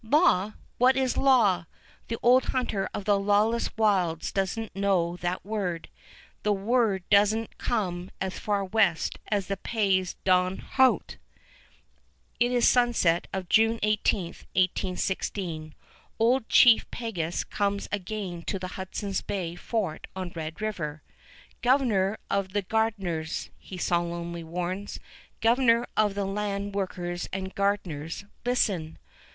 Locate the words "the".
2.07-2.17, 3.05-3.19, 9.45-9.57, 18.57-18.69, 22.53-22.63, 26.15-26.25